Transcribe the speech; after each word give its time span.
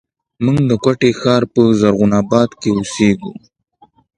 موږ 0.43 0.57
د 0.69 0.71
کوټي 0.83 1.11
ښار 1.19 1.43
په 1.53 1.61
زرغون 1.79 2.11
آباد 2.21 2.49
کښې 2.59 2.69
اوسېږو 2.77 3.31